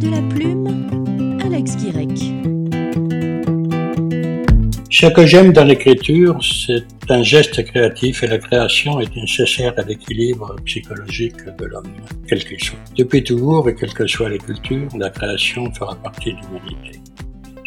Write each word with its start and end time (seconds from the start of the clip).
de 0.00 0.08
la 0.08 0.22
plume, 0.22 1.38
Alex 1.44 1.76
Guirec. 1.76 2.18
Ce 4.90 5.06
que 5.06 5.26
j'aime 5.26 5.52
dans 5.52 5.64
l'écriture, 5.64 6.38
c'est 6.42 6.84
un 7.10 7.22
geste 7.22 7.62
créatif 7.64 8.22
et 8.22 8.26
la 8.26 8.38
création 8.38 9.00
est 9.00 9.14
nécessaire 9.14 9.74
à 9.76 9.82
l'équilibre 9.82 10.56
psychologique 10.64 11.44
de 11.58 11.64
l'homme, 11.66 11.92
quel 12.26 12.42
qu'il 12.44 12.62
soit. 12.62 12.78
Depuis 12.96 13.22
toujours 13.22 13.68
et 13.68 13.74
quelles 13.74 13.92
que 13.92 14.06
soient 14.06 14.30
les 14.30 14.38
cultures, 14.38 14.88
la 14.96 15.10
création 15.10 15.72
fera 15.74 15.94
partie 15.96 16.32
de 16.32 16.38
l'humanité. 16.38 17.00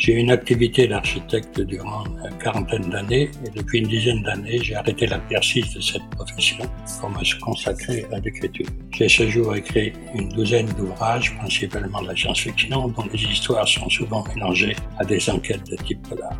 J'ai 0.05 0.15
eu 0.15 0.17
une 0.17 0.31
activité 0.31 0.85
d'architecte 0.85 1.61
durant 1.61 2.03
une 2.03 2.37
quarantaine 2.37 2.89
d'années 2.89 3.31
et 3.45 3.49
depuis 3.55 3.79
une 3.79 3.87
dizaine 3.87 4.21
d'années, 4.21 4.59
j'ai 4.61 4.75
arrêté 4.75 5.07
l'exercice 5.07 5.73
de 5.73 5.79
cette 5.79 6.05
profession 6.09 6.57
pour 6.99 7.09
me 7.09 7.39
consacrer 7.39 8.05
à 8.11 8.19
l'écriture. 8.19 8.65
J'ai 8.91 9.07
ce 9.07 9.29
jour 9.29 9.55
écrit 9.55 9.93
une 10.13 10.27
douzaine 10.27 10.67
d'ouvrages, 10.77 11.33
principalement 11.37 12.01
de 12.01 12.07
la 12.07 12.15
science-fiction, 12.17 12.89
dont 12.89 13.05
les 13.13 13.23
histoires 13.23 13.65
sont 13.65 13.89
souvent 13.89 14.25
mélangées 14.35 14.75
à 14.99 15.05
des 15.05 15.29
enquêtes 15.29 15.71
de 15.71 15.77
type 15.77 16.05
polar. 16.09 16.33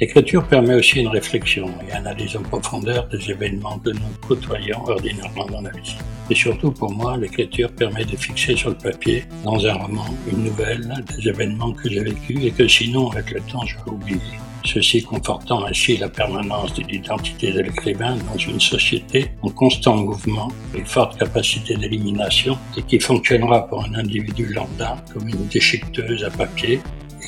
L'écriture 0.00 0.44
permet 0.48 0.74
aussi 0.74 1.00
une 1.00 1.08
réflexion 1.08 1.68
et 1.86 1.92
analyse 1.92 2.36
en 2.36 2.42
profondeur 2.42 3.06
des 3.08 3.30
événements 3.30 3.78
que 3.78 3.90
nous 3.90 4.26
côtoyons 4.26 4.82
ordinairement 4.86 5.46
dans 5.46 5.60
la 5.60 5.70
vie. 5.70 5.96
Et 6.30 6.34
surtout 6.34 6.72
pour 6.72 6.90
moi, 6.90 7.16
l'écriture 7.16 7.70
permet 7.72 8.04
de 8.04 8.16
fixer 8.16 8.56
sur 8.56 8.70
le 8.70 8.76
papier, 8.76 9.24
dans 9.44 9.64
un 9.66 9.74
roman, 9.74 10.06
une 10.30 10.44
nouvelle, 10.44 10.92
des 11.14 11.28
événements 11.28 11.72
que 11.72 11.90
j'ai 11.90 12.02
vécus 12.02 12.38
et 12.42 12.50
que 12.50 12.66
sinon, 12.66 13.01
avec 13.10 13.30
le 13.30 13.40
temps, 13.40 13.64
je 13.66 13.76
vais 13.76 13.90
oublier. 13.90 14.20
Ceci 14.64 15.02
confortant 15.02 15.64
ainsi 15.66 15.96
la 15.96 16.08
permanence 16.08 16.74
de 16.74 16.82
l'identité 16.84 17.52
de 17.52 17.60
l'écrivain 17.60 18.16
dans 18.16 18.38
une 18.38 18.60
société 18.60 19.32
en 19.42 19.48
constant 19.50 19.96
mouvement 19.96 20.48
et 20.74 20.84
forte 20.84 21.18
capacité 21.18 21.74
d'élimination 21.74 22.56
et 22.76 22.82
qui 22.82 23.00
fonctionnera 23.00 23.66
pour 23.66 23.84
un 23.84 23.94
individu 23.94 24.46
lambda 24.46 24.96
comme 25.12 25.28
une 25.28 25.46
déchiqueteuse 25.48 26.24
à 26.24 26.30
papier 26.30 26.80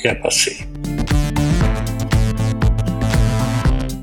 et 0.03 0.07
à 0.07 0.15
passer. 0.15 0.65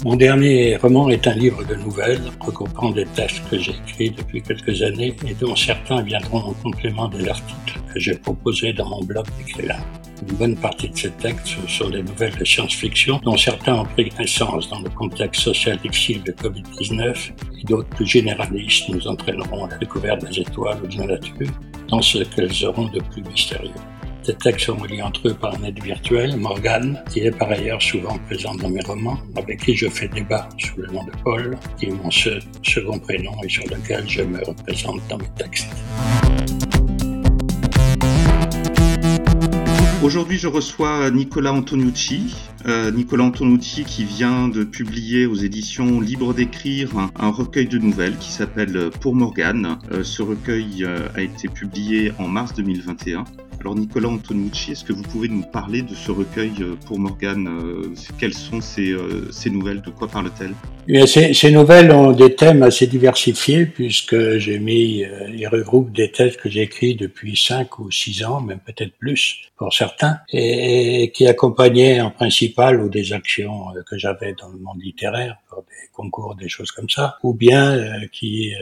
Mon 0.05 0.17
dernier 0.17 0.77
roman 0.77 1.09
est 1.11 1.27
un 1.29 1.35
livre 1.35 1.65
de 1.65 1.77
nouvelles 1.77 2.23
regroupant 2.41 2.91
des 2.91 3.07
textes 3.07 3.41
que 3.49 3.57
j'ai 3.57 3.73
écrits 3.87 4.11
depuis 4.11 4.43
quelques 4.43 4.83
années 4.83 5.15
et 5.27 5.35
dont 5.35 5.55
certains 5.55 6.03
viendront 6.03 6.41
en 6.41 6.53
complément 6.55 7.07
des 7.07 7.29
articles 7.29 7.81
que 7.95 8.01
j'ai 8.01 8.17
proposés 8.17 8.73
dans 8.73 8.89
mon 8.89 9.05
blog 9.05 9.25
d'écrivain. 9.39 9.79
Une 10.29 10.37
bonne 10.37 10.57
partie 10.57 10.89
de 10.89 10.97
ces 10.97 11.11
textes 11.11 11.57
sont 11.69 11.91
des 11.91 12.03
nouvelles 12.03 12.37
de 12.37 12.45
science-fiction 12.45 13.21
dont 13.25 13.37
certains 13.37 13.75
ont 13.75 13.85
pris 13.85 14.13
naissance 14.19 14.69
dans 14.71 14.81
le 14.81 14.89
contexte 14.91 15.43
social 15.43 15.77
difficile 15.79 16.23
de 16.23 16.31
Covid-19 16.33 17.33
et 17.61 17.65
d'autres 17.65 17.89
plus 17.89 18.07
généralistes 18.07 18.89
nous 18.89 19.09
entraîneront 19.09 19.65
à 19.65 19.71
la 19.71 19.79
découverte 19.79 20.25
des 20.25 20.41
étoiles 20.41 20.79
ou 20.85 20.87
de 20.87 20.99
la 20.99 21.07
nature 21.07 21.49
dans 21.89 22.01
ce 22.01 22.19
qu'elles 22.19 22.65
auront 22.65 22.87
de 22.89 23.01
plus 23.01 23.23
mystérieux. 23.23 23.73
Ces 24.23 24.35
textes 24.35 24.67
sont 24.67 24.77
reliés 24.77 25.03
entre 25.03 25.27
eux 25.27 25.35
par 25.35 25.57
un 25.57 25.65
aide 25.65 25.83
virtuel, 25.83 26.37
Morgane, 26.37 27.03
qui 27.11 27.21
est 27.21 27.37
par 27.37 27.51
ailleurs 27.51 27.83
souvent 27.83 28.17
présente 28.29 28.59
dans 28.59 28.71
mes 28.71 28.83
romans, 28.83 29.19
avec 29.35 29.65
qui 29.65 29.75
je 29.75 29.89
fais 29.89 30.07
débat 30.07 30.49
sous 30.59 30.81
le 30.81 30.87
nom 30.93 31.03
de 31.03 31.11
Paul, 31.25 31.59
qui 31.77 31.87
est 31.87 31.91
mon 31.91 32.11
second 32.11 32.99
prénom 33.01 33.33
et 33.43 33.49
sur 33.49 33.65
lequel 33.65 34.09
je 34.09 34.23
me 34.23 34.39
représente 34.45 35.01
dans 35.09 35.19
mes 35.19 35.31
textes. 35.37 35.67
Aujourd'hui, 40.03 40.37
je 40.37 40.49
reçois 40.49 41.13
Nicolas 41.13 41.53
Antonucci. 41.53 42.35
Euh, 42.67 42.91
Nicolas 42.91 43.23
Antonucci 43.23 43.85
qui 43.85 44.03
vient 44.03 44.49
de 44.49 44.65
publier 44.65 45.27
aux 45.27 45.37
éditions 45.37 46.01
Libre 46.01 46.35
d'écrire 46.35 46.91
un, 47.17 47.31
recueil 47.31 47.69
de 47.69 47.79
nouvelles 47.79 48.19
qui 48.19 48.33
s'appelle 48.33 48.91
Pour 49.01 49.15
Morgane. 49.15 49.79
Euh, 49.93 50.03
ce 50.03 50.23
recueil 50.23 50.83
euh, 50.83 51.07
a 51.15 51.23
été 51.23 51.47
publié 51.47 52.13
en 52.19 52.27
mars 52.27 52.53
2021. 52.55 53.25
Alors 53.63 53.77
Nicolas 53.77 54.09
Antonucci, 54.09 54.73
est-ce 54.73 54.83
que 54.83 54.93
vous 54.93 55.05
pouvez 55.05 55.29
nous 55.29 55.45
parler 55.45 55.83
de 55.83 55.95
ce 55.95 56.11
recueil 56.11 56.51
euh, 56.63 56.75
pour 56.85 56.99
Morgane 56.99 57.47
euh, 57.47 57.95
Quelles 58.19 58.35
sont 58.35 58.59
euh, 58.59 59.31
ces, 59.31 59.51
nouvelles 59.51 59.81
De 59.83 59.91
quoi 59.91 60.09
parle-t-elle? 60.09 60.55
Eh 60.89 61.07
ces, 61.07 61.51
nouvelles 61.53 61.93
ont 61.93 62.11
des 62.11 62.35
thèmes 62.35 62.65
assez 62.65 62.89
diversifiés 62.89 63.67
puisque 63.67 64.39
j'ai 64.39 64.59
mis, 64.59 65.05
ils 65.33 65.47
regroupent 65.47 65.93
des 65.93 66.11
textes 66.11 66.41
que 66.41 66.51
j'ai 66.51 66.63
écrits 66.63 66.97
depuis 66.97 67.37
5 67.37 67.79
ou 67.79 67.89
6 67.89 68.25
ans, 68.25 68.41
même 68.41 68.59
peut-être 68.59 68.99
plus 68.99 69.43
pour 69.57 69.73
certains, 69.73 70.19
et, 70.33 71.13
qui 71.15 71.29
accompagnaient 71.29 72.01
en 72.01 72.11
principal 72.11 72.83
ou 72.83 72.89
des 72.89 73.13
actions 73.13 73.67
que 73.89 73.97
j'avais 73.97 74.35
dans 74.35 74.49
le 74.49 74.59
monde 74.59 74.83
littéraire, 74.83 75.37
des 75.57 75.89
concours, 75.93 76.35
des 76.35 76.49
choses 76.49 76.73
comme 76.73 76.91
ça, 76.91 77.17
ou 77.23 77.33
bien 77.33 77.79
qui, 78.11 78.53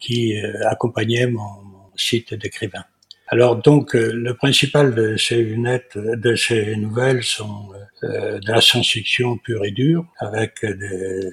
qui 0.00 0.40
accompagnaient 0.64 1.26
mon 1.26 1.50
site 1.96 2.32
d'écrivain. 2.32 2.84
Alors 3.28 3.56
donc 3.56 3.96
euh, 3.96 4.12
le 4.12 4.34
principal 4.34 4.94
de 4.94 5.16
ces 5.16 5.42
lunettes, 5.42 5.98
de 5.98 6.36
ces 6.36 6.76
nouvelles 6.76 7.24
sont 7.24 7.70
euh, 8.04 8.38
de 8.38 8.52
la 8.52 8.60
science-fiction 8.60 9.36
pure 9.38 9.64
et 9.64 9.72
dure, 9.72 10.06
avec 10.20 10.64
des, 10.64 11.32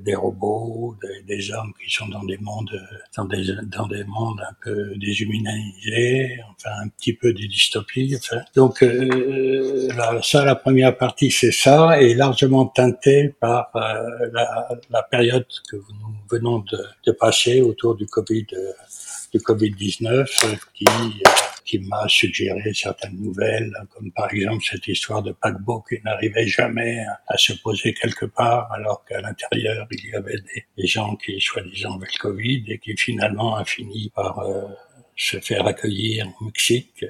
des, 0.00 0.14
robots, 0.16 0.96
des, 1.26 1.52
hommes 1.52 1.72
qui 1.82 1.88
sont 1.88 2.08
dans 2.08 2.24
des 2.24 2.38
mondes, 2.38 2.82
dans 3.16 3.26
des, 3.26 3.46
dans 3.66 3.86
des 3.86 4.02
mondes 4.04 4.40
un 4.40 4.54
peu 4.62 4.96
déshumanisés, 4.96 6.40
enfin 6.50 6.70
un 6.84 6.88
petit 6.88 7.12
peu 7.12 7.32
des 7.32 7.46
dystopies. 7.46 8.16
Enfin. 8.16 8.42
Donc 8.56 8.82
euh, 8.82 9.88
ça, 10.22 10.44
la 10.44 10.56
première 10.56 10.96
partie, 10.96 11.30
c'est 11.30 11.52
ça, 11.52 12.00
et 12.02 12.14
largement 12.14 12.66
teintée 12.66 13.34
par 13.40 13.70
la, 14.32 14.68
la, 14.90 15.02
période 15.04 15.46
que 15.70 15.76
nous 15.76 16.14
venons 16.28 16.58
de, 16.58 16.78
de 17.06 17.12
passer 17.12 17.60
autour 17.62 17.94
du 17.94 18.06
Covid 18.06 18.46
du 19.32 19.38
Covid-19 19.38 20.26
qui, 20.74 20.86
qui 21.64 21.78
m'a 21.80 22.08
suggéré 22.08 22.72
certaines 22.72 23.16
nouvelles, 23.16 23.72
comme 23.90 24.10
par 24.12 24.32
exemple 24.32 24.64
cette 24.64 24.86
histoire 24.88 25.22
de 25.22 25.32
paquebot 25.32 25.84
qui 25.88 25.96
n'arrivait 26.02 26.46
jamais 26.46 27.04
à 27.26 27.36
se 27.36 27.52
poser 27.52 27.92
quelque 27.92 28.26
part, 28.26 28.72
alors 28.72 29.04
qu'à 29.04 29.20
l'intérieur 29.20 29.86
il 29.90 30.08
y 30.08 30.14
avait 30.14 30.38
des, 30.76 30.86
gens 30.86 31.16
qui 31.16 31.40
soi-disant 31.40 31.96
avaient 31.96 32.06
le 32.12 32.18
Covid 32.18 32.64
et 32.68 32.78
qui 32.78 32.96
finalement 32.96 33.56
a 33.56 33.64
fini 33.64 34.10
par 34.14 34.38
euh, 34.38 34.66
se 35.16 35.38
faire 35.40 35.66
accueillir 35.66 36.26
au 36.40 36.44
Mexique, 36.44 37.04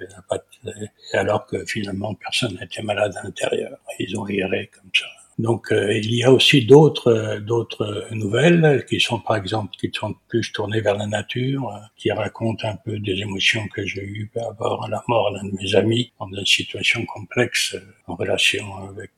alors 1.13 1.47
que 1.47 1.65
finalement 1.67 2.15
personne 2.15 2.59
n'était 2.59 2.83
malade 2.83 3.15
à 3.17 3.25
l'intérieur. 3.25 3.79
Ils 3.99 4.19
ont 4.19 4.27
erré 4.27 4.71
comme 4.75 4.91
ça. 4.95 5.07
Donc 5.39 5.71
euh, 5.71 5.97
il 5.97 6.13
y 6.13 6.25
a 6.25 6.33
aussi 6.33 6.67
d'autres 6.67 7.13
euh, 7.13 7.39
d'autres 7.39 8.09
nouvelles 8.11 8.85
qui 8.89 8.99
sont 8.99 9.21
par 9.21 9.37
exemple 9.37 9.71
qui 9.79 9.89
sont 9.95 10.17
plus 10.27 10.51
tournées 10.53 10.81
vers 10.81 10.97
la 10.97 11.07
nature, 11.07 11.69
euh, 11.69 11.79
qui 11.97 12.11
racontent 12.11 12.67
un 12.67 12.75
peu 12.75 12.99
des 12.99 13.21
émotions 13.21 13.69
que 13.69 13.87
j'ai 13.87 14.03
eues 14.03 14.29
par 14.35 14.49
rapport 14.49 14.85
à 14.85 14.89
la 14.89 15.01
mort 15.07 15.33
d'un 15.33 15.45
de 15.45 15.55
mes 15.55 15.77
amis 15.77 16.13
dans 16.19 16.27
une 16.27 16.45
situation 16.45 17.05
complexe 17.07 17.77
en 18.09 18.17
relation 18.17 18.89
avec 18.89 19.13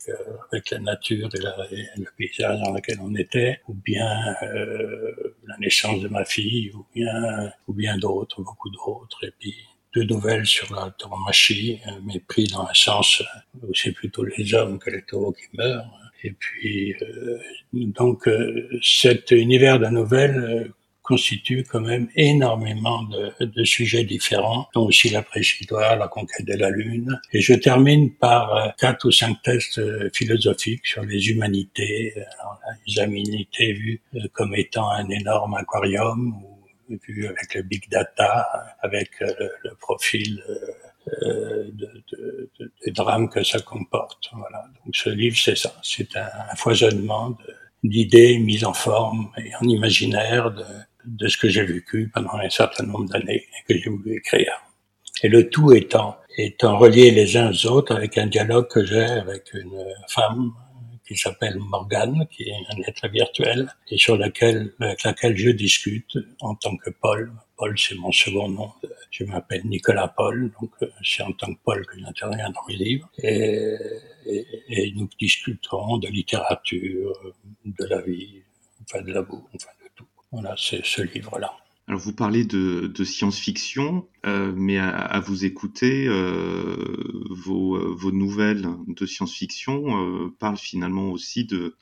avec 0.51 0.69
la 0.69 0.79
nature 0.79 1.27
et, 1.71 1.85
le 1.97 2.05
paysage 2.15 2.59
dans 2.61 2.73
lequel 2.73 2.99
on 3.01 3.15
était, 3.15 3.61
ou 3.67 3.73
bien 3.73 4.35
la 5.47 5.57
naissance 5.59 6.01
de 6.01 6.07
ma 6.07 6.25
fille, 6.25 6.71
ou 6.75 6.85
bien 6.93 7.51
ou 7.67 7.73
bien 7.73 7.97
d'autres, 7.97 8.41
beaucoup 8.41 8.69
d'autres, 8.69 9.23
et 9.23 9.31
puis 9.39 9.55
deux 9.95 10.03
nouvelles 10.03 10.45
sur 10.45 10.73
la 10.73 10.91
tauromachie, 10.91 11.79
mais 12.03 12.19
pris 12.19 12.47
dans 12.47 12.63
un 12.63 12.73
sens 12.73 13.23
où 13.61 13.73
c'est 13.73 13.91
plutôt 13.91 14.23
les 14.23 14.53
hommes 14.53 14.77
que 14.79 14.89
les 14.89 15.03
taureaux 15.03 15.33
qui 15.33 15.47
meurent 15.57 15.89
et 16.23 16.31
puis, 16.31 16.95
euh, 17.01 17.39
donc, 17.73 18.27
euh, 18.27 18.69
cet 18.81 19.31
univers 19.31 19.79
de 19.79 19.83
la 19.83 19.91
nouvelle 19.91 20.37
euh, 20.37 20.67
constitue 21.01 21.63
quand 21.63 21.81
même 21.81 22.09
énormément 22.15 23.03
de, 23.03 23.45
de, 23.45 23.63
sujets 23.63 24.03
différents, 24.03 24.67
dont 24.75 24.85
aussi 24.85 25.09
la 25.09 25.23
préchitoire, 25.23 25.97
la 25.97 26.07
conquête 26.07 26.45
de 26.45 26.53
la 26.53 26.69
Lune. 26.69 27.19
Et 27.33 27.41
je 27.41 27.53
termine 27.53 28.13
par 28.13 28.75
quatre 28.77 29.07
ou 29.07 29.11
cinq 29.11 29.41
tests 29.41 29.81
philosophiques 30.15 30.85
sur 30.85 31.03
les 31.03 31.29
humanités, 31.29 32.13
les 32.85 33.03
humanités 33.03 33.73
vues 33.73 33.99
comme 34.31 34.53
étant 34.55 34.89
un 34.91 35.09
énorme 35.09 35.55
aquarium, 35.55 36.35
ou 36.87 36.99
vues 37.07 37.25
avec 37.25 37.55
le 37.55 37.63
big 37.63 37.89
data, 37.89 38.47
avec 38.81 39.09
le 39.19 39.73
profil 39.79 40.41
de, 41.21 42.03
de, 42.11 42.49
de, 42.59 42.71
des 42.85 42.91
drames 42.91 43.29
que 43.29 43.43
ça 43.43 43.59
comporte. 43.59 44.29
Voilà. 44.33 44.65
Donc 44.85 44.95
ce 44.95 45.09
livre, 45.09 45.37
c'est 45.37 45.57
ça. 45.57 45.73
C'est 45.83 46.15
un, 46.15 46.55
foisonnement 46.55 47.37
d'idées 47.83 48.37
mises 48.39 48.63
en 48.65 48.73
forme 48.73 49.29
et 49.37 49.55
en 49.55 49.67
imaginaire 49.67 50.51
de, 50.51 50.63
de 51.05 51.27
ce 51.27 51.37
que 51.37 51.49
j'ai 51.49 51.63
vécu 51.63 52.11
pendant 52.13 52.35
un 52.35 52.49
certain 52.49 52.85
nombre 52.85 53.09
d'années 53.09 53.43
et 53.43 53.73
que 53.73 53.79
j'ai 53.79 53.89
voulu 53.89 54.17
écrire. 54.17 54.53
Et 55.23 55.27
le 55.27 55.49
tout 55.49 55.71
étant, 55.73 56.17
étant 56.37 56.77
relié 56.77 57.11
les 57.11 57.37
uns 57.37 57.51
aux 57.51 57.67
autres 57.67 57.95
avec 57.95 58.17
un 58.17 58.27
dialogue 58.27 58.67
que 58.67 58.85
j'ai 58.85 59.03
avec 59.03 59.53
une 59.53 59.83
femme 60.07 60.51
qui 61.11 61.17
s'appelle 61.17 61.57
Morgane, 61.59 62.25
qui 62.31 62.43
est 62.43 62.55
un 62.69 62.81
être 62.87 63.07
virtuel 63.09 63.73
et 63.89 63.97
sur 63.97 64.17
laquelle, 64.17 64.73
avec 64.79 65.03
laquelle 65.03 65.35
je 65.35 65.49
discute 65.49 66.17
en 66.39 66.55
tant 66.55 66.77
que 66.77 66.89
Paul. 66.89 67.31
Paul, 67.57 67.77
c'est 67.77 67.95
mon 67.95 68.11
second 68.11 68.49
nom 68.49 68.71
je 69.11 69.25
m'appelle 69.25 69.61
Nicolas 69.65 70.07
Paul, 70.07 70.51
donc 70.59 70.71
c'est 71.03 71.21
en 71.21 71.33
tant 71.33 71.53
que 71.53 71.59
Paul 71.63 71.85
que 71.85 71.99
j'interviens 71.99 72.49
dans 72.49 72.65
mes 72.67 72.77
livres. 72.77 73.09
Et, 73.21 73.75
et, 74.69 74.93
nous 74.95 75.09
discuterons 75.19 75.97
de 75.97 76.07
littérature, 76.07 77.33
de 77.65 77.85
la 77.85 78.01
vie, 78.01 78.41
enfin 78.83 79.01
de 79.01 79.11
l'amour, 79.11 79.49
enfin 79.53 79.71
de 79.83 79.89
tout. 79.95 80.05
Voilà, 80.31 80.55
c'est 80.57 80.83
ce 80.85 81.01
livre-là. 81.01 81.53
Alors 81.91 81.99
vous 81.99 82.13
parlez 82.13 82.45
de, 82.45 83.03
science-fiction, 83.03 84.07
euh, 84.25 84.53
mais 84.55 84.77
à, 84.79 85.19
vous 85.19 85.43
écouter, 85.43 86.05
euh, 86.07 86.95
vos, 87.29 87.93
vos, 87.93 88.13
nouvelles 88.13 88.65
de 88.87 89.05
science-fiction 89.05 89.97
euh, 89.97 90.33
parlent 90.39 90.55
finalement 90.55 91.11
aussi 91.11 91.43
de, 91.43 91.75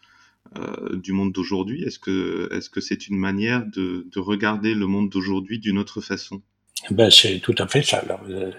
euh, 0.57 0.95
du 0.95 1.11
monde 1.11 1.31
d'aujourd'hui. 1.31 1.83
Est-ce 1.83 2.00
que 2.00 2.50
est-ce 2.51 2.71
que 2.71 2.81
c'est 2.81 3.07
une 3.07 3.17
manière 3.17 3.63
de, 3.67 4.07
de 4.11 4.19
regarder 4.19 4.73
le 4.73 4.88
monde 4.88 5.11
d'aujourd'hui 5.11 5.59
d'une 5.59 5.77
autre 5.77 6.01
façon? 6.01 6.41
Ben, 6.89 7.11
c'est 7.11 7.38
tout 7.38 7.56
à 7.59 7.67
fait 7.67 7.83
ça. 7.83 8.03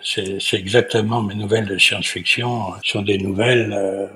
C'est 0.04 0.56
exactement 0.56 1.20
mes 1.20 1.34
nouvelles 1.34 1.66
de 1.66 1.78
science-fiction 1.78 2.74
sont 2.84 3.02
des 3.02 3.18
nouvelles 3.18 3.72
euh, 3.72 4.06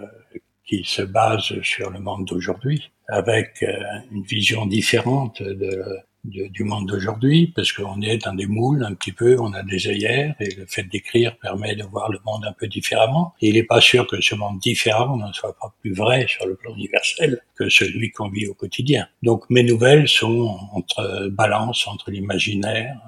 qui 0.65 0.85
se 0.85 1.03
basent 1.03 1.61
sur 1.63 1.91
le 1.91 1.99
monde 1.99 2.27
d'aujourd'hui, 2.27 2.93
avec 3.09 3.65
une 4.13 4.23
vision 4.23 4.67
différente 4.67 5.43
de, 5.43 5.83
du 6.25 6.65
monde 6.65 6.89
d'aujourd'hui, 6.89 7.53
parce 7.55 7.73
qu'on 7.73 8.01
est 8.01 8.25
dans 8.25 8.35
des 8.35 8.47
moules 8.47 8.85
un 8.85 8.95
petit 8.95 9.13
peu, 9.13 9.37
on 9.39 9.53
a 9.53 9.63
des 9.63 9.87
œillères, 9.87 10.35
et 10.41 10.55
le 10.55 10.67
fait 10.67 10.85
d'écrire 10.85 11.37
permet 11.39 11.77
de 11.77 11.85
voir 11.85 12.11
le 12.11 12.19
monde 12.25 12.45
un 12.47 12.53
peu 12.53 12.67
différemment. 12.67 13.35
Et 13.41 13.49
il 13.49 13.55
n'est 13.55 13.65
pas 13.65 13.81
sûr 13.81 14.07
que 14.07 14.21
ce 14.21 14.35
monde 14.35 14.59
différent 14.59 15.17
ne 15.17 15.33
soit 15.33 15.57
pas 15.59 15.75
plus 15.81 15.93
vrai 15.93 16.27
sur 16.29 16.47
le 16.47 16.57
plan 16.57 16.75
universel 16.75 17.41
que 17.55 17.69
celui 17.69 18.11
qu'on 18.11 18.31
vit 18.31 18.47
au 18.47 18.55
quotidien. 18.55 19.07
Donc 19.23 19.45
mes 19.51 19.63
nouvelles 19.63 20.09
sont 20.09 20.59
entre 20.73 21.29
balance 21.29 21.87
entre 21.87 22.11
l'imaginaire, 22.11 22.99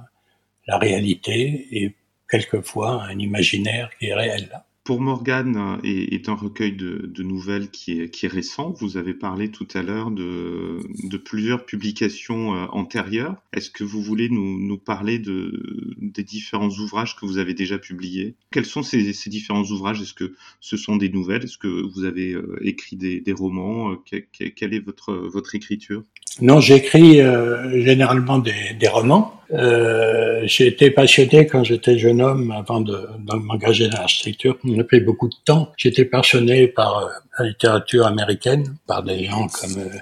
la 0.66 0.78
réalité 0.78 1.68
et 1.70 1.94
quelquefois 2.28 3.04
un 3.04 3.18
imaginaire 3.18 3.90
qui 3.98 4.06
est 4.06 4.14
réel. 4.14 4.50
Pour 4.86 5.00
Morgane 5.00 5.80
est, 5.82 6.14
est, 6.14 6.28
un 6.28 6.36
recueil 6.36 6.70
de, 6.70 7.22
nouvelles 7.24 7.70
qui 7.70 8.00
est, 8.00 8.08
qui 8.08 8.26
est 8.26 8.28
récent. 8.28 8.70
Vous 8.78 8.96
avez 8.96 9.14
parlé 9.14 9.50
tout 9.50 9.66
à 9.74 9.82
l'heure 9.82 10.12
de, 10.12 10.78
de, 11.10 11.16
plusieurs 11.16 11.66
publications 11.66 12.54
euh, 12.54 12.66
antérieures. 12.70 13.34
Est-ce 13.52 13.68
que 13.68 13.82
vous 13.82 14.00
voulez 14.00 14.28
nous, 14.28 14.60
nous, 14.60 14.78
parler 14.78 15.18
de, 15.18 15.96
des 16.00 16.22
différents 16.22 16.68
ouvrages 16.68 17.16
que 17.16 17.26
vous 17.26 17.38
avez 17.38 17.52
déjà 17.52 17.78
publiés? 17.78 18.36
Quels 18.52 18.64
sont 18.64 18.84
ces, 18.84 19.12
ces 19.12 19.28
différents 19.28 19.64
ouvrages? 19.64 20.00
Est-ce 20.00 20.14
que 20.14 20.36
ce 20.60 20.76
sont 20.76 20.94
des 20.94 21.08
nouvelles? 21.08 21.42
Est-ce 21.42 21.58
que 21.58 21.82
vous 21.92 22.04
avez 22.04 22.34
euh, 22.34 22.56
écrit 22.60 22.94
des, 22.94 23.18
des 23.18 23.32
romans? 23.32 23.90
Euh, 23.90 23.96
que, 24.08 24.18
que, 24.18 24.48
Quelle 24.50 24.72
est 24.72 24.78
votre, 24.78 25.12
votre 25.14 25.56
écriture? 25.56 26.04
Non, 26.40 26.60
j'écris 26.60 27.20
euh, 27.20 27.82
généralement 27.82 28.38
des 28.38 28.88
romans. 28.88 29.36
Euh, 29.52 30.42
j'ai 30.46 30.66
été 30.66 30.90
passionné 30.90 31.46
quand 31.46 31.62
j'étais 31.62 31.98
jeune 31.98 32.20
homme 32.20 32.50
avant 32.50 32.80
de, 32.80 32.92
de 32.92 33.34
m'engager 33.36 33.88
dans 33.88 33.98
l'architecture. 33.98 34.58
On 34.64 34.78
a 34.78 34.84
pris 34.84 35.00
beaucoup 35.00 35.28
de 35.28 35.36
temps. 35.44 35.72
J'étais 35.76 36.04
passionné 36.04 36.66
par 36.66 36.98
euh, 36.98 37.10
la 37.38 37.46
littérature 37.46 38.06
américaine, 38.06 38.76
par 38.86 39.02
des 39.02 39.24
gens 39.24 39.46
comme 39.46 39.78
euh, 39.78 39.98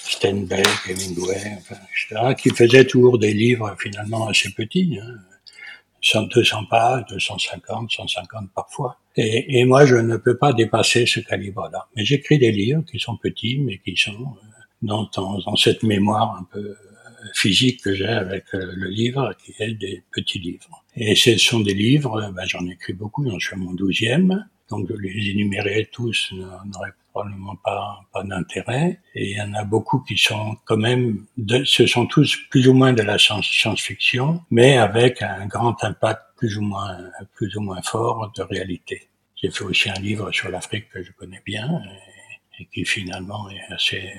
Steinbeck, 0.00 0.66
Hemingway, 0.88 1.36
etc., 1.36 2.34
qui 2.36 2.50
faisaient 2.50 2.84
toujours 2.84 3.18
des 3.18 3.32
livres 3.32 3.74
finalement 3.78 4.28
assez 4.28 4.50
petits, 4.50 4.98
hein, 5.00 6.22
200 6.34 6.64
pages, 6.68 7.04
250, 7.10 7.90
150 7.92 8.50
parfois. 8.54 8.96
Et, 9.16 9.60
et, 9.60 9.64
moi, 9.64 9.86
je 9.86 9.96
ne 9.96 10.16
peux 10.16 10.36
pas 10.36 10.52
dépasser 10.52 11.06
ce 11.06 11.20
calibre-là. 11.20 11.86
Mais 11.94 12.04
j'écris 12.04 12.38
des 12.38 12.50
livres 12.50 12.82
qui 12.90 12.98
sont 12.98 13.16
petits, 13.16 13.58
mais 13.58 13.78
qui 13.78 13.96
sont 13.96 14.12
euh, 14.12 14.46
dans, 14.82 15.08
dans, 15.14 15.38
dans 15.38 15.56
cette 15.56 15.82
mémoire 15.84 16.36
un 16.40 16.44
peu 16.50 16.76
physique 17.34 17.82
que 17.82 17.94
j'ai 17.94 18.06
avec 18.06 18.44
euh, 18.54 18.72
le 18.74 18.88
livre, 18.88 19.32
qui 19.42 19.54
est 19.58 19.74
des 19.74 20.02
petits 20.12 20.38
livres. 20.38 20.84
Et 20.96 21.14
ce 21.14 21.36
sont 21.36 21.60
des 21.60 21.74
livres, 21.74 22.32
ben, 22.34 22.44
j'en 22.46 22.66
écris 22.66 22.92
beaucoup, 22.92 23.28
j'en 23.28 23.38
suis 23.38 23.54
à 23.54 23.58
mon 23.58 23.72
douzième, 23.72 24.46
donc 24.68 24.88
de 24.88 24.96
les 24.96 25.30
énumérer 25.30 25.88
tous 25.92 26.32
n'aurait 26.32 26.92
probablement 27.12 27.56
pas, 27.56 28.00
pas 28.12 28.22
d'intérêt. 28.22 29.00
Et 29.14 29.30
il 29.30 29.36
y 29.36 29.40
en 29.40 29.52
a 29.54 29.64
beaucoup 29.64 30.00
qui 30.00 30.16
sont 30.16 30.56
quand 30.64 30.76
même, 30.76 31.26
de, 31.36 31.64
ce 31.64 31.86
sont 31.86 32.06
tous 32.06 32.36
plus 32.50 32.68
ou 32.68 32.72
moins 32.72 32.92
de 32.92 33.02
la 33.02 33.18
science-fiction, 33.18 34.42
mais 34.50 34.76
avec 34.76 35.22
un 35.22 35.46
grand 35.46 35.82
impact 35.82 36.22
plus 36.36 36.56
ou 36.56 36.62
moins, 36.62 36.98
plus 37.34 37.56
ou 37.56 37.60
moins 37.60 37.82
fort 37.82 38.32
de 38.36 38.42
réalité. 38.42 39.08
J'ai 39.36 39.50
fait 39.50 39.64
aussi 39.64 39.90
un 39.90 40.00
livre 40.00 40.30
sur 40.32 40.50
l'Afrique 40.50 40.88
que 40.90 41.02
je 41.02 41.12
connais 41.12 41.42
bien 41.44 41.80
et, 42.58 42.62
et 42.62 42.68
qui 42.72 42.84
finalement 42.84 43.48
est 43.50 43.72
assez 43.72 44.12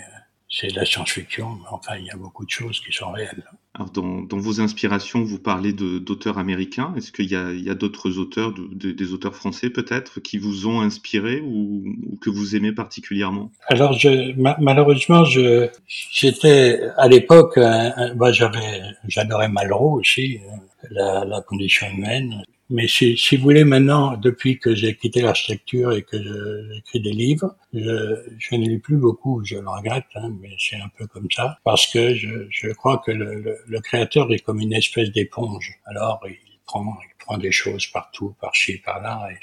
c'est 0.53 0.67
de 0.67 0.75
la 0.75 0.85
science-fiction, 0.85 1.55
mais 1.55 1.67
enfin, 1.71 1.95
il 1.97 2.05
y 2.05 2.11
a 2.11 2.17
beaucoup 2.17 2.43
de 2.43 2.49
choses 2.49 2.81
qui 2.81 2.91
sont 2.91 3.09
réelles. 3.11 3.45
Alors, 3.73 3.89
dans, 3.91 4.21
dans 4.21 4.37
vos 4.37 4.59
inspirations, 4.59 5.23
vous 5.23 5.39
parlez 5.39 5.71
d'auteurs 5.71 6.37
américains. 6.37 6.93
Est-ce 6.97 7.13
qu'il 7.13 7.31
y 7.31 7.37
a, 7.37 7.47
a 7.71 7.73
d'autres 7.73 8.17
auteurs, 8.17 8.53
de, 8.53 8.67
de, 8.73 8.91
des 8.91 9.13
auteurs 9.13 9.33
français 9.33 9.69
peut-être, 9.69 10.19
qui 10.19 10.37
vous 10.37 10.67
ont 10.67 10.81
inspiré 10.81 11.39
ou, 11.39 11.85
ou, 12.05 12.17
que 12.17 12.29
vous 12.29 12.57
aimez 12.57 12.73
particulièrement? 12.73 13.49
Alors, 13.67 13.93
je, 13.93 14.37
ma, 14.37 14.57
malheureusement, 14.59 15.23
j'étais 15.23 16.81
à 16.97 17.07
l'époque, 17.07 17.57
bah, 17.57 18.31
j'avais, 18.33 18.81
j'adorais 19.07 19.47
Malraux 19.47 19.99
aussi, 19.99 20.39
euh, 20.39 20.57
la, 20.89 21.23
la 21.23 21.41
condition 21.41 21.87
humaine. 21.87 22.43
Mais 22.71 22.87
si, 22.87 23.17
si, 23.17 23.35
vous 23.35 23.43
voulez, 23.43 23.65
maintenant, 23.65 24.15
depuis 24.15 24.57
que 24.57 24.73
j'ai 24.73 24.95
quitté 24.95 25.21
l'architecture 25.21 25.91
et 25.91 26.03
que 26.03 26.17
j'écris 26.73 27.01
des 27.01 27.11
livres, 27.11 27.55
je, 27.73 28.15
je 28.39 28.55
n'ai 28.55 28.67
lu 28.67 28.79
plus 28.79 28.95
beaucoup, 28.97 29.43
je 29.43 29.57
le 29.57 29.69
regrette, 29.69 30.05
hein, 30.15 30.33
mais 30.41 30.55
c'est 30.57 30.77
un 30.77 30.89
peu 30.97 31.05
comme 31.05 31.27
ça, 31.29 31.59
parce 31.65 31.85
que 31.87 32.15
je, 32.15 32.47
je 32.49 32.69
crois 32.69 33.01
que 33.05 33.11
le, 33.11 33.41
le, 33.41 33.57
le, 33.67 33.79
créateur 33.81 34.31
est 34.31 34.39
comme 34.39 34.61
une 34.61 34.73
espèce 34.73 35.11
d'éponge. 35.11 35.79
Alors, 35.85 36.21
il 36.27 36.37
prend, 36.65 36.97
il 37.03 37.25
prend 37.25 37.37
des 37.37 37.51
choses 37.51 37.87
partout, 37.87 38.35
par-ci, 38.39 38.77
par-là, 38.77 39.27
et 39.31 39.37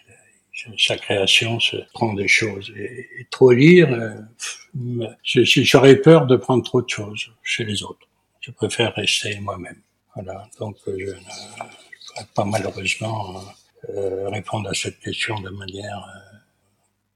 sa 0.78 0.96
création 0.96 1.60
se 1.60 1.76
prend 1.92 2.14
des 2.14 2.28
choses. 2.28 2.72
Et, 2.76 3.26
trop 3.31 3.52
lire, 3.52 3.92
euh, 3.92 5.06
j'aurais 5.22 5.96
peur 5.96 6.26
de 6.26 6.36
prendre 6.36 6.64
trop 6.64 6.82
de 6.82 6.88
choses 6.88 7.31
chez 7.42 7.64
les 7.64 7.82
autres. 7.82 8.08
Je 8.40 8.50
préfère 8.50 8.94
rester 8.94 9.38
moi-même. 9.40 9.81
Voilà, 10.14 10.48
donc 10.58 10.76
euh, 10.88 10.96
je 10.98 11.12
pas 12.35 12.44
malheureusement 12.44 13.43
euh, 13.91 14.29
répondre 14.29 14.69
à 14.69 14.75
cette 14.75 14.99
question 15.00 15.41
de 15.41 15.50
manière 15.50 15.99
euh, 15.99 16.37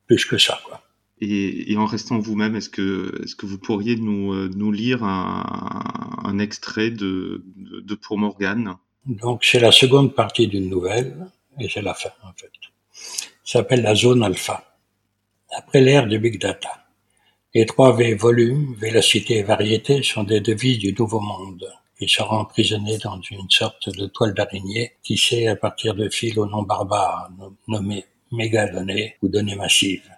plus 0.06 0.24
que 0.24 0.38
ça. 0.38 0.60
Quoi. 0.64 0.82
Et, 1.20 1.72
et 1.72 1.76
en 1.76 1.86
restant 1.86 2.18
vous-même, 2.18 2.56
est-ce 2.56 2.68
que, 2.68 3.22
est-ce 3.22 3.36
que 3.36 3.46
vous 3.46 3.58
pourriez 3.58 3.96
nous, 3.96 4.32
euh, 4.32 4.50
nous 4.54 4.72
lire 4.72 5.04
un, 5.04 6.20
un 6.24 6.38
extrait 6.38 6.90
de, 6.90 7.44
de, 7.56 7.80
de 7.80 7.94
Pour 7.94 8.18
Morgane? 8.18 8.76
Donc 9.06 9.44
c'est 9.44 9.60
la 9.60 9.72
seconde 9.72 10.14
partie 10.14 10.46
d'une 10.46 10.68
nouvelle, 10.68 11.26
et 11.58 11.68
c'est 11.68 11.82
la 11.82 11.94
fin 11.94 12.10
en 12.22 12.32
fait. 12.36 12.50
Ça 13.44 13.58
s'appelle 13.58 13.82
la 13.82 13.94
zone 13.94 14.22
alpha. 14.22 14.76
Après 15.56 15.80
l'ère 15.80 16.06
du 16.06 16.18
Big 16.18 16.40
Data, 16.40 16.70
les 17.54 17.66
trois 17.66 17.94
V 17.94 18.14
volumes, 18.14 18.74
vélocité 18.78 19.38
et 19.38 19.42
variété, 19.42 20.02
sont 20.02 20.24
des 20.24 20.40
devises 20.40 20.78
du 20.78 20.92
nouveau 20.92 21.20
monde 21.20 21.68
il 22.02 22.08
sera 22.08 22.36
emprisonné 22.40 22.98
dans 22.98 23.20
une 23.30 23.48
sorte 23.48 23.88
de 23.96 24.06
toile 24.06 24.34
d'araignée 24.34 24.92
tissée 25.04 25.46
à 25.46 25.54
partir 25.54 25.94
de 25.94 26.08
fils 26.08 26.36
au 26.36 26.46
nom 26.46 26.62
barbare 26.62 27.30
nommés 27.68 28.04
mégadonnées 28.32 29.14
ou 29.22 29.28
données 29.28 29.54
massives, 29.54 30.10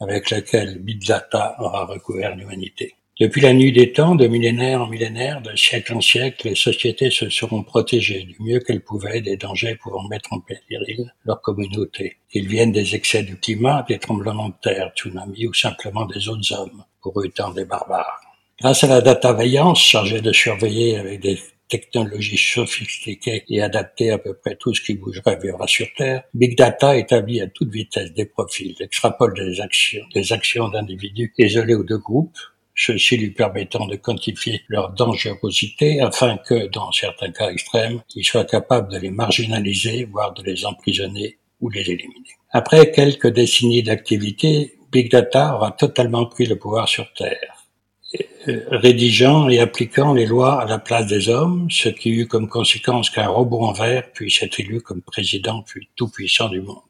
avec 0.00 0.30
laquelle 0.30 0.78
Big 0.78 1.06
Data 1.06 1.54
aura 1.58 1.84
recouvert 1.84 2.34
l'humanité. 2.34 2.94
Depuis 3.20 3.42
la 3.42 3.52
nuit 3.52 3.72
des 3.72 3.92
temps, 3.92 4.14
de 4.14 4.26
millénaire 4.26 4.80
en 4.80 4.86
millénaire, 4.86 5.42
de 5.42 5.54
siècle 5.54 5.92
en 5.92 6.00
siècle, 6.00 6.48
les 6.48 6.54
sociétés 6.54 7.10
se 7.10 7.28
seront 7.28 7.62
protégées 7.62 8.22
du 8.22 8.36
mieux 8.40 8.60
qu'elles 8.60 8.84
pouvaient 8.84 9.20
des 9.20 9.36
dangers 9.36 9.74
pouvant 9.74 10.08
mettre 10.08 10.32
en 10.32 10.40
péril 10.40 11.12
leur 11.26 11.42
communauté, 11.42 12.16
qu'ils 12.30 12.48
viennent 12.48 12.72
des 12.72 12.94
excès 12.94 13.24
du 13.24 13.36
climat, 13.38 13.84
des 13.86 13.98
tremblements 13.98 14.48
de 14.48 14.54
terre, 14.62 14.92
tsunamis 14.96 15.48
ou 15.48 15.52
simplement 15.52 16.06
des 16.06 16.26
autres 16.28 16.52
hommes, 16.54 16.84
pour 17.02 17.20
eux 17.20 17.26
étant 17.26 17.50
des 17.50 17.66
barbares. 17.66 18.27
Grâce 18.60 18.82
à 18.82 18.88
la 18.88 19.00
data 19.00 19.32
veillance 19.32 19.80
chargée 19.80 20.20
de 20.20 20.32
surveiller 20.32 20.96
avec 20.96 21.20
des 21.20 21.38
technologies 21.68 22.36
sophistiquées 22.36 23.44
et 23.48 23.62
adaptées 23.62 24.10
à 24.10 24.18
peu 24.18 24.34
près 24.34 24.56
tout 24.56 24.74
ce 24.74 24.80
qui 24.80 24.94
bougerait 24.94 25.38
vivra 25.40 25.68
sur 25.68 25.86
Terre, 25.96 26.24
Big 26.34 26.58
Data 26.58 26.96
établit 26.96 27.40
à 27.40 27.46
toute 27.46 27.70
vitesse 27.70 28.12
des 28.14 28.24
profils, 28.24 28.74
extrapole 28.80 29.34
des 30.12 30.32
actions 30.32 30.68
d'individus 30.70 31.32
isolés 31.38 31.76
ou 31.76 31.84
de 31.84 31.94
groupes, 31.94 32.36
ceci 32.74 33.16
lui 33.16 33.30
permettant 33.30 33.86
de 33.86 33.94
quantifier 33.94 34.62
leur 34.66 34.90
dangerosité 34.90 36.00
afin 36.00 36.36
que, 36.38 36.66
dans 36.66 36.90
certains 36.90 37.30
cas 37.30 37.50
extrêmes, 37.50 38.02
il 38.16 38.24
soit 38.24 38.44
capable 38.44 38.90
de 38.90 38.98
les 38.98 39.10
marginaliser, 39.10 40.04
voire 40.10 40.34
de 40.34 40.42
les 40.42 40.66
emprisonner 40.66 41.38
ou 41.60 41.68
les 41.70 41.82
éliminer. 41.82 42.34
Après 42.50 42.90
quelques 42.90 43.28
décennies 43.28 43.84
d'activité, 43.84 44.74
Big 44.90 45.12
Data 45.12 45.54
aura 45.54 45.70
totalement 45.70 46.26
pris 46.26 46.46
le 46.46 46.56
pouvoir 46.56 46.88
sur 46.88 47.12
Terre 47.12 47.57
rédigeant 48.46 49.48
et 49.48 49.58
appliquant 49.58 50.14
les 50.14 50.26
lois 50.26 50.62
à 50.62 50.66
la 50.66 50.78
place 50.78 51.06
des 51.06 51.28
hommes, 51.28 51.68
ce 51.70 51.88
qui 51.88 52.10
eut 52.10 52.26
comme 52.26 52.48
conséquence 52.48 53.10
qu'un 53.10 53.28
robot 53.28 53.62
en 53.62 53.72
verre 53.72 54.10
puisse 54.12 54.42
être 54.42 54.60
élu 54.60 54.80
comme 54.80 55.02
président 55.02 55.62
puis 55.62 55.88
tout-puissant 55.96 56.48
du 56.48 56.60
monde. 56.60 56.82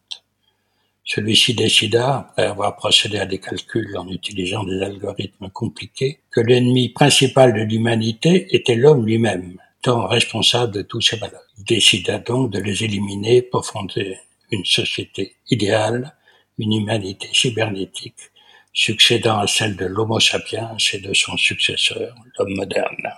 Celui-ci 1.05 1.55
décida, 1.55 2.19
après 2.19 2.45
avoir 2.45 2.77
procédé 2.77 3.19
à 3.19 3.25
des 3.25 3.39
calculs 3.39 3.97
en 3.97 4.07
utilisant 4.09 4.65
des 4.65 4.83
algorithmes 4.83 5.49
compliqués, 5.49 6.21
que 6.31 6.41
l'ennemi 6.41 6.91
principal 6.91 7.55
de 7.55 7.63
l'humanité 7.63 8.55
était 8.55 8.75
l'homme 8.75 9.07
lui-même, 9.07 9.57
tant 9.83 10.07
responsable 10.07 10.75
de 10.75 10.83
tous 10.83 11.01
ses 11.01 11.19
malheurs. 11.19 11.41
Il 11.57 11.65
décida 11.65 12.19
donc 12.19 12.51
de 12.53 12.61
les 12.61 12.85
éliminer 12.85 13.41
pour 13.41 13.65
fonder 13.65 14.19
une 14.51 14.67
société 14.67 15.37
idéale, 15.51 16.15
une 16.59 16.75
humanité 16.75 17.29
cybernétique, 17.33 18.31
succédant 18.79 19.41
à 19.41 19.49
celle 19.49 19.75
de 19.75 19.87
l'Homo 19.87 20.21
sapiens 20.21 20.77
et 20.93 21.01
de 21.01 21.13
son 21.13 21.37
successeur, 21.37 22.15
l'homme 22.39 22.55
moderne. 22.55 23.13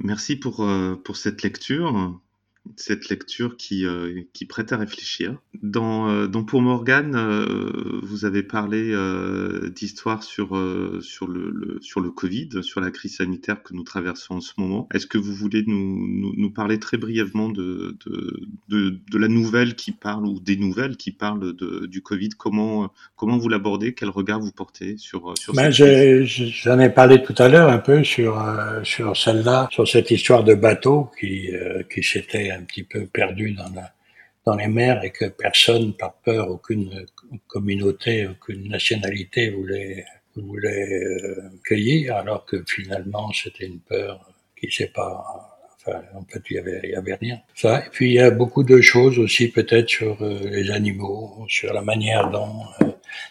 Merci 0.00 0.34
pour, 0.34 0.64
euh, 0.64 1.00
pour 1.04 1.16
cette 1.16 1.44
lecture 1.44 2.18
cette 2.76 3.08
lecture 3.08 3.56
qui, 3.56 3.86
euh, 3.86 4.22
qui 4.32 4.46
prête 4.46 4.72
à 4.72 4.76
réfléchir. 4.76 5.36
Dans, 5.62 6.08
euh, 6.08 6.26
dans 6.26 6.44
Pour 6.44 6.62
Morgane, 6.62 7.14
euh, 7.14 8.00
vous 8.02 8.24
avez 8.24 8.42
parlé 8.42 8.94
d'histoire 9.74 10.22
sur, 10.22 10.60
sur, 11.00 11.28
le, 11.28 11.50
le, 11.50 11.78
sur 11.80 12.00
le 12.00 12.10
Covid, 12.10 12.62
sur 12.62 12.80
la 12.80 12.90
crise 12.90 13.16
sanitaire 13.16 13.62
que 13.62 13.74
nous 13.74 13.82
traversons 13.82 14.36
en 14.36 14.40
ce 14.40 14.52
moment. 14.58 14.88
Est-ce 14.92 15.06
que 15.06 15.18
vous 15.18 15.34
voulez 15.34 15.62
nous, 15.66 16.06
nous, 16.08 16.32
nous 16.36 16.50
parler 16.50 16.78
très 16.78 16.96
brièvement 16.96 17.48
de, 17.48 17.96
de, 18.06 18.40
de, 18.68 18.98
de, 19.10 19.18
la 19.18 19.28
nouvelle 19.28 19.74
qui 19.74 19.92
parle, 19.92 20.26
ou 20.26 20.40
des 20.40 20.56
nouvelles 20.56 20.96
qui 20.96 21.12
parlent 21.12 21.54
de, 21.54 21.86
du 21.86 22.02
Covid? 22.02 22.30
Comment, 22.36 22.92
comment 23.16 23.38
vous 23.38 23.48
l'abordez? 23.48 23.94
Quel 23.94 24.10
regard 24.10 24.40
vous 24.40 24.52
portez 24.52 24.96
sur, 24.96 25.34
sur 25.38 25.54
ben, 25.54 25.70
J'en 25.70 25.86
ai, 25.86 26.84
ai, 26.84 26.90
parlé 26.90 27.22
tout 27.22 27.34
à 27.38 27.48
l'heure 27.48 27.68
un 27.68 27.78
peu 27.78 28.04
sur, 28.04 28.42
sur 28.82 29.16
celle-là, 29.16 29.68
sur 29.70 29.86
cette 29.86 30.10
histoire 30.10 30.44
de 30.44 30.54
bateau 30.54 31.10
qui, 31.18 31.50
qui 31.92 32.02
s'était 32.02 32.53
un 32.54 32.64
petit 32.64 32.84
peu 32.84 33.06
perdu 33.06 33.56
dans, 34.46 34.56
les 34.56 34.68
mers 34.68 35.02
et 35.04 35.10
que 35.10 35.26
personne, 35.26 35.94
par 35.94 36.14
peur, 36.14 36.50
aucune 36.50 37.06
communauté, 37.46 38.26
aucune 38.26 38.68
nationalité 38.68 39.50
voulait, 39.50 40.04
voulait 40.36 40.92
euh, 40.92 41.50
cueillir, 41.64 42.16
alors 42.16 42.44
que 42.44 42.62
finalement 42.66 43.32
c'était 43.32 43.66
une 43.66 43.80
peur 43.80 44.30
qui 44.56 44.70
s'est 44.70 44.92
pas 44.94 45.54
en 45.86 46.24
fait, 46.24 46.42
il 46.50 46.56
y 46.56 46.58
avait, 46.58 46.94
avait 46.94 47.14
rien. 47.14 47.40
Et 47.64 47.90
puis, 47.90 48.10
il 48.10 48.14
y 48.14 48.20
a 48.20 48.30
beaucoup 48.30 48.64
de 48.64 48.80
choses 48.80 49.18
aussi, 49.18 49.48
peut-être, 49.48 49.88
sur 49.88 50.22
euh, 50.22 50.40
les 50.44 50.70
animaux, 50.70 51.44
sur 51.48 51.72
la 51.72 51.82
manière 51.82 52.30
dont 52.30 52.62
euh, 52.82 52.86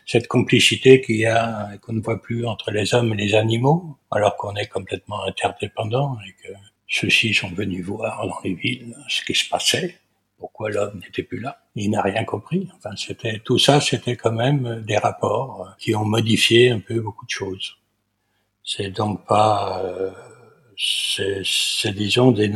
cette 0.06 0.27
complicité 0.27 1.01
qu'il 1.01 1.18
y 1.18 1.25
a, 1.25 1.72
qu'on 1.82 1.94
ne 1.94 2.01
voit 2.01 2.22
plus 2.22 2.46
entre 2.46 2.72
les 2.72 2.94
hommes 2.94 3.13
et 3.13 3.18
les 3.18 3.36
animaux, 3.36 3.98
alors 4.12 4.38
qu'on 4.38 4.56
est 4.56 4.68
complètement 4.68 5.25
interdépendants 5.25 6.18
et 6.27 6.48
que 6.48 6.53
ceux-ci 6.88 7.34
sont 7.34 7.50
venus 7.50 7.86
voir 7.86 8.28
dans 8.28 8.40
les 8.44 8.54
villes 8.54 8.96
ce 9.08 9.24
qui 9.24 9.34
se 9.34 9.50
passait, 9.50 9.98
pourquoi 10.38 10.70
l'homme 10.70 11.00
n'était 11.00 11.24
plus 11.24 11.40
là. 11.40 11.58
Il 11.75 11.92
n'a 11.92 12.02
rien 12.02 12.25
compris. 12.25 12.70
Enfin, 12.75 12.96
c'était 12.98 13.40
tout 13.40 13.58
ça, 13.58 13.80
c'était 13.80 14.18
quand 14.18 14.34
même 14.34 14.84
des 14.86 14.98
rapports 14.98 15.74
qui 15.80 15.96
ont 15.96 16.06
modifié 16.06 16.70
un 16.70 16.80
peu 16.80 17.00
beaucoup 17.00 17.25
de 17.25 17.32
choses. 17.32 17.78
C'est 18.63 18.90
donc 18.90 19.25
pas, 19.25 19.82
euh, 19.84 20.12
c'est 20.78 21.94
disons 21.94 22.32
des, 22.32 22.50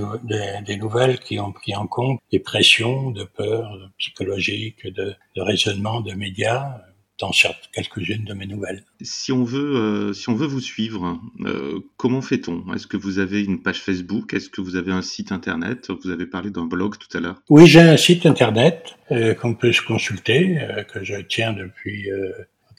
nouvelles 0.77 1.19
qui 1.19 1.39
ont 1.39 1.51
pris 1.51 1.75
en 1.75 1.87
compte 1.87 2.19
des 2.31 2.39
pressions 2.39 3.11
de 3.11 3.23
peur 3.23 3.89
psychologiques, 3.97 4.85
de, 4.87 5.15
de 5.35 5.41
raisonnement 5.41 6.01
de 6.01 6.13
médias 6.13 6.81
dans 7.19 7.31
quelques-unes 7.73 8.25
de 8.25 8.33
mes 8.33 8.45
nouvelles. 8.45 8.83
Si 9.01 9.31
on 9.31 9.43
veut, 9.43 9.75
euh, 9.75 10.13
si 10.13 10.29
on 10.29 10.35
veut 10.35 10.45
vous 10.45 10.59
suivre, 10.59 11.19
euh, 11.41 11.79
comment 11.97 12.21
fait-on? 12.21 12.73
Est-ce 12.73 12.85
que 12.85 12.97
vous 12.97 13.19
avez 13.19 13.43
une 13.43 13.61
page 13.61 13.81
Facebook? 13.81 14.33
Est-ce 14.33 14.49
que 14.49 14.61
vous 14.61 14.75
avez 14.75 14.91
un 14.91 15.01
site 15.01 15.31
internet? 15.31 15.89
Vous 15.89 16.11
avez 16.11 16.27
parlé 16.27 16.51
d'un 16.51 16.65
blog 16.65 16.95
tout 16.97 17.17
à 17.17 17.21
l'heure. 17.21 17.41
Oui, 17.49 17.65
j'ai 17.65 17.81
un 17.81 17.97
site 17.97 18.25
internet 18.25 18.95
euh, 19.11 19.33
qu'on 19.33 19.55
peut 19.55 19.73
se 19.73 19.81
consulter, 19.81 20.59
que 20.93 21.03
je 21.03 21.15
tiens 21.15 21.53
depuis 21.53 22.09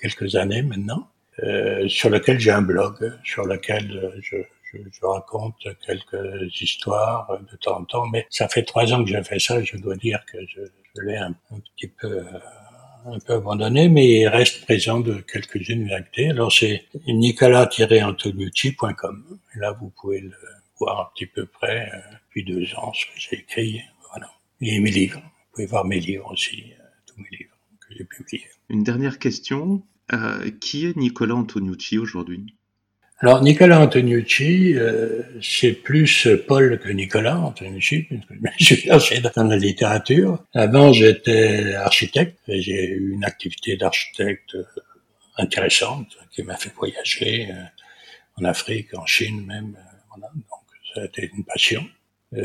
quelques 0.01 0.37
années 0.37 0.63
maintenant, 0.63 1.11
sur 1.89 2.11
lequel 2.11 2.39
j'ai 2.39 2.53
un 2.53 2.63
blog, 2.63 3.13
sur 3.25 3.45
lequel 3.45 4.13
je, 4.23 4.37
je, 4.73 4.79
je, 4.93 5.07
raconte 5.07 5.57
quelques 5.85 6.61
histoires 6.61 7.41
de 7.51 7.57
temps 7.57 7.79
en 7.79 7.85
temps. 7.85 8.07
Mais 8.07 8.27
ça 8.31 8.49
fait 8.49 8.63
trois 8.63 8.93
ans 8.93 9.03
que 9.03 9.11
j'ai 9.11 9.23
fait 9.25 9.41
ça. 9.41 9.63
Je 9.63 9.77
dois 9.79 9.97
dire 9.97 10.21
que 10.31 10.39
je, 10.47 10.61
je 10.95 11.03
l'ai 11.03 11.17
un, 11.17 11.35
un, 11.51 11.61
petit 11.77 11.89
peu 11.89 12.21
un 13.07 13.19
peu 13.19 13.33
abandonné, 13.35 13.89
mais 13.89 14.21
il 14.21 14.29
reste 14.29 14.65
présent 14.65 15.01
de 15.01 15.15
quelques-unes 15.15 15.85
vérités. 15.87 16.31
Alors 16.31 16.53
c'est 16.53 16.85
nicolas-antonucci.com. 17.07 19.39
Là, 19.57 19.73
vous 19.73 19.91
pouvez 19.91 20.21
le 20.21 20.33
voir 20.79 21.01
un 21.01 21.09
petit 21.15 21.27
peu 21.27 21.47
près 21.47 21.91
euh, 21.93 21.99
depuis 22.27 22.45
deux 22.45 22.73
ans, 22.75 22.93
ce 22.93 23.07
que 23.07 23.13
j'ai 23.17 23.41
écrit. 23.41 23.81
Voilà. 24.11 24.31
Et 24.61 24.79
mes 24.81 24.91
livres. 24.91 25.21
Vous 25.21 25.53
pouvez 25.53 25.67
voir 25.67 25.85
mes 25.85 26.01
livres 26.01 26.31
aussi, 26.31 26.73
euh, 26.73 26.83
tous 27.07 27.21
mes 27.21 27.29
livres 27.37 27.57
que 27.81 27.95
j'ai 27.97 28.05
publiés. 28.05 28.47
Une 28.69 28.85
dernière 28.85 29.19
question. 29.19 29.83
Euh, 30.15 30.51
qui 30.59 30.87
est 30.87 30.97
Nicolas 30.97 31.35
Antoniucci 31.35 31.99
aujourd'hui? 31.99 32.55
Alors 33.21 33.43
Nicolas 33.43 33.81
Antoniucci, 33.81 34.75
euh, 34.77 35.23
c'est 35.43 35.73
plus 35.73 36.29
Paul 36.47 36.79
que 36.79 36.89
Nicolas 36.89 37.37
Antoniucci, 37.37 38.07
je 38.59 38.65
suis 38.65 38.91
assez 38.93 39.21
dans 39.21 39.45
la 39.45 39.57
littérature. 39.57 40.45
Avant 40.55 40.93
j'étais 40.93 41.75
architecte, 41.75 42.39
et 42.47 42.63
j'ai 42.63 42.91
eu 42.91 43.15
une 43.15 43.25
activité 43.25 43.77
d'architecte 43.77 44.55
euh, 44.55 44.63
intéressante 45.37 46.17
qui 46.31 46.45
m'a 46.45 46.57
fait 46.57 46.73
voyager 46.77 47.49
euh, 47.51 47.55
en 48.37 48.45
Afrique, 48.45 48.97
en 48.97 49.05
Chine 49.05 49.45
même. 49.45 49.77
Euh, 49.77 49.97
voilà. 50.11 50.33
Donc 50.35 50.45
ça 50.95 51.01
a 51.01 51.05
été 51.07 51.29
une 51.37 51.45
passion. 51.45 51.85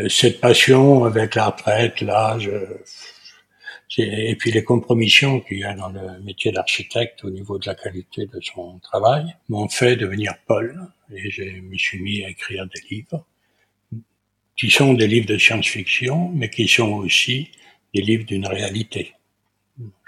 Cette 0.08 0.40
passion 0.40 1.04
avec 1.04 1.36
la 1.36 1.48
retraite, 1.48 2.00
l'âge, 2.00 2.50
et 3.98 4.36
puis 4.36 4.52
les 4.52 4.64
compromissions 4.64 5.40
qu'il 5.42 5.60
y 5.60 5.64
a 5.64 5.74
dans 5.74 5.90
le 5.90 6.20
métier 6.22 6.52
d'architecte 6.52 7.24
au 7.24 7.30
niveau 7.30 7.60
de 7.60 7.68
la 7.68 7.76
qualité 7.76 8.26
de 8.26 8.40
son 8.42 8.80
travail 8.80 9.36
m'ont 9.50 9.70
fait 9.70 9.96
devenir 9.96 10.34
Paul 10.48 10.88
et 11.14 11.30
je 11.30 11.44
me 11.44 11.78
suis 11.78 12.02
mis 12.02 12.24
à 12.24 12.30
écrire 12.30 12.66
des 12.66 12.82
livres 12.90 13.26
qui 14.58 14.70
sont 14.70 14.94
des 14.94 15.08
livres 15.08 15.28
de 15.28 15.38
science-fiction 15.38 16.30
mais 16.30 16.50
qui 16.50 16.68
sont 16.68 16.94
aussi 16.94 17.52
des 17.94 18.02
livres 18.02 18.26
d'une 18.26 18.48
réalité. 18.48 19.14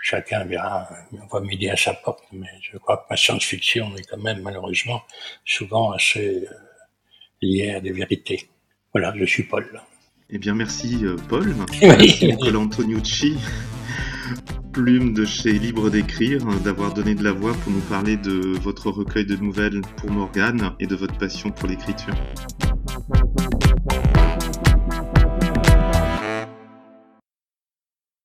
Chacun 0.01 0.45
verra, 0.45 0.87
on 1.11 1.25
va 1.25 1.39
m'aider 1.39 1.69
à 1.69 1.77
sa 1.77 1.93
porte, 1.93 2.23
mais 2.31 2.47
je 2.61 2.77
crois 2.77 2.97
que 2.97 3.05
ma 3.09 3.17
science-fiction 3.17 3.95
est 3.95 4.03
quand 4.03 4.21
même 4.21 4.41
malheureusement 4.41 5.01
souvent 5.45 5.91
assez 5.93 6.45
euh, 6.45 6.47
liée 7.41 7.71
à 7.71 7.81
des 7.81 7.91
vérités. 7.91 8.47
Voilà, 8.93 9.13
je 9.17 9.25
suis 9.25 9.43
Paul. 9.43 9.81
Eh 10.29 10.37
bien, 10.37 10.53
merci 10.53 10.99
euh, 11.03 11.17
Paul. 11.27 11.55
Merci 11.81 12.27
Nicolas 12.27 12.59
Antoniucci, 12.59 13.35
plume 14.75 15.13
de 15.13 15.23
chez 15.23 15.53
Libre 15.53 15.89
d'écrire, 15.89 16.45
d'avoir 16.65 16.93
donné 16.93 17.15
de 17.15 17.23
la 17.23 17.31
voix 17.31 17.53
pour 17.53 17.71
nous 17.71 17.79
parler 17.79 18.17
de 18.17 18.59
votre 18.59 18.91
recueil 18.91 19.25
de 19.25 19.37
nouvelles 19.37 19.79
pour 19.95 20.11
Morgane 20.11 20.73
et 20.81 20.85
de 20.85 20.97
votre 20.97 21.17
passion 21.17 21.49
pour 21.49 21.69
l'écriture. 21.69 22.13